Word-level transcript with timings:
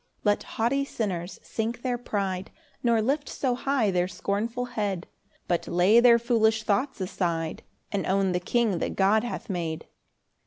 4 0.23 0.31
Let 0.31 0.41
haughty 0.43 0.83
sinners 0.83 1.39
sink 1.43 1.83
their 1.83 1.99
pride, 1.99 2.49
Nor 2.81 3.03
lift 3.03 3.29
so 3.29 3.53
high 3.53 3.91
their 3.91 4.07
scornful 4.07 4.65
head; 4.65 5.05
But 5.47 5.67
lay 5.67 5.99
their 5.99 6.17
foolish 6.17 6.63
thoughts 6.63 6.99
aside, 6.99 7.61
And 7.91 8.07
own 8.07 8.31
the 8.31 8.39
king 8.39 8.79
that 8.79 8.95
God 8.95 9.23
hath 9.23 9.47
made. 9.47 9.85